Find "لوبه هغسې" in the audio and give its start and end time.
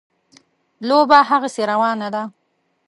0.87-1.63